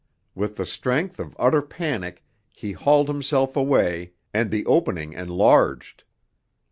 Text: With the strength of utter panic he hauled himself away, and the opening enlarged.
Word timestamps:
With 0.33 0.55
the 0.55 0.65
strength 0.65 1.19
of 1.19 1.35
utter 1.37 1.61
panic 1.61 2.23
he 2.53 2.71
hauled 2.71 3.07
himself 3.07 3.55
away, 3.55 4.13
and 4.33 4.49
the 4.49 4.65
opening 4.65 5.13
enlarged. 5.13 6.05